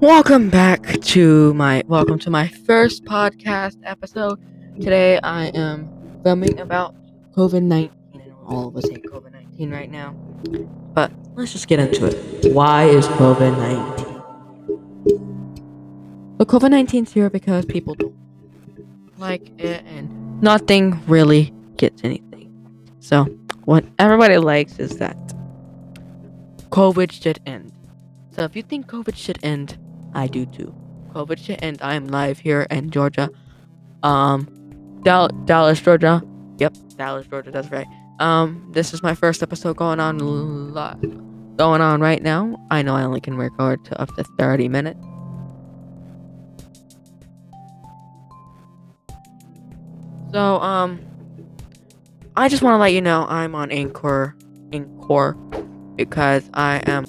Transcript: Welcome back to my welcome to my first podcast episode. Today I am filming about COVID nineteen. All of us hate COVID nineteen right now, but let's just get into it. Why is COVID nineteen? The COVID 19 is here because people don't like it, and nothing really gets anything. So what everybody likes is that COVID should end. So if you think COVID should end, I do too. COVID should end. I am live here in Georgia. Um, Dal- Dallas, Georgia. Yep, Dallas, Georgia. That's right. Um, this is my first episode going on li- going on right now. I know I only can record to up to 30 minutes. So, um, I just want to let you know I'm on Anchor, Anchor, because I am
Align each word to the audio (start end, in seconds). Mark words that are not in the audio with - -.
Welcome 0.00 0.48
back 0.48 0.98
to 1.12 1.52
my 1.52 1.82
welcome 1.86 2.18
to 2.20 2.30
my 2.30 2.48
first 2.48 3.04
podcast 3.04 3.76
episode. 3.84 4.40
Today 4.80 5.20
I 5.22 5.48
am 5.48 5.90
filming 6.22 6.58
about 6.58 6.94
COVID 7.34 7.62
nineteen. 7.64 8.34
All 8.46 8.68
of 8.68 8.76
us 8.78 8.88
hate 8.88 9.04
COVID 9.04 9.30
nineteen 9.30 9.70
right 9.70 9.90
now, 9.90 10.12
but 10.94 11.12
let's 11.34 11.52
just 11.52 11.68
get 11.68 11.80
into 11.80 12.06
it. 12.06 12.54
Why 12.54 12.84
is 12.84 13.06
COVID 13.08 13.58
nineteen? 13.58 14.22
The 16.38 16.46
COVID 16.46 16.70
19 16.70 17.04
is 17.04 17.12
here 17.12 17.28
because 17.28 17.66
people 17.66 17.94
don't 17.94 18.16
like 19.18 19.50
it, 19.60 19.84
and 19.84 20.40
nothing 20.40 20.98
really 21.08 21.52
gets 21.76 22.02
anything. 22.04 22.50
So 23.00 23.24
what 23.66 23.84
everybody 23.98 24.38
likes 24.38 24.78
is 24.78 24.96
that 24.96 25.18
COVID 26.70 27.12
should 27.12 27.38
end. 27.44 27.70
So 28.30 28.44
if 28.44 28.56
you 28.56 28.62
think 28.62 28.86
COVID 28.86 29.14
should 29.14 29.38
end, 29.42 29.76
I 30.14 30.26
do 30.26 30.46
too. 30.46 30.74
COVID 31.12 31.38
should 31.38 31.62
end. 31.62 31.80
I 31.82 31.94
am 31.94 32.08
live 32.08 32.38
here 32.38 32.66
in 32.70 32.90
Georgia. 32.90 33.30
Um, 34.02 34.48
Dal- 35.02 35.28
Dallas, 35.44 35.80
Georgia. 35.80 36.22
Yep, 36.58 36.74
Dallas, 36.96 37.26
Georgia. 37.26 37.50
That's 37.50 37.70
right. 37.70 37.86
Um, 38.18 38.68
this 38.72 38.92
is 38.92 39.02
my 39.02 39.14
first 39.14 39.42
episode 39.42 39.76
going 39.76 39.98
on 39.98 40.18
li- 40.74 41.16
going 41.56 41.80
on 41.80 42.00
right 42.00 42.22
now. 42.22 42.56
I 42.70 42.82
know 42.82 42.94
I 42.94 43.02
only 43.02 43.20
can 43.20 43.36
record 43.36 43.84
to 43.86 44.00
up 44.00 44.14
to 44.16 44.24
30 44.38 44.68
minutes. 44.68 45.00
So, 50.32 50.60
um, 50.60 51.00
I 52.36 52.48
just 52.48 52.62
want 52.62 52.74
to 52.74 52.78
let 52.78 52.92
you 52.92 53.00
know 53.00 53.26
I'm 53.28 53.54
on 53.54 53.70
Anchor, 53.72 54.36
Anchor, 54.72 55.32
because 55.96 56.48
I 56.54 56.82
am 56.86 57.04